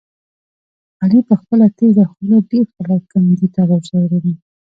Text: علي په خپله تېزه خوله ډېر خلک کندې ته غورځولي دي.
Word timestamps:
علي 1.03 1.19
په 1.27 1.33
خپله 1.41 1.65
تېزه 1.77 2.03
خوله 2.11 2.37
ډېر 2.51 2.65
خلک 2.75 3.01
کندې 3.11 3.47
ته 3.53 3.61
غورځولي 3.69 4.19
دي. 4.25 4.33